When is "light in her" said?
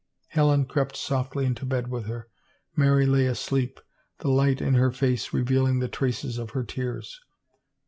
4.29-4.91